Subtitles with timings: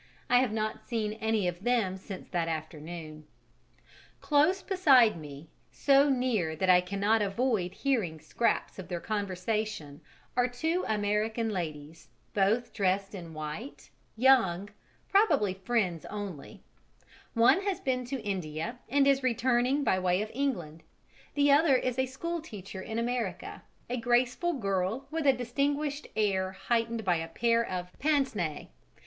[0.31, 3.27] I have not seen any of them since that afternoon.
[4.19, 10.01] Close beside me so near that I cannot avoid hearing scraps of their conversation
[10.35, 14.71] are two American ladies, both dressed in white, young,
[15.07, 16.63] probably friends only:
[17.35, 20.81] one has been to India and is returning by way of England,
[21.35, 26.53] the other is a school teacher in America, a graceful girl with a distinguished air
[26.53, 28.65] heightened by a pair of pince nez.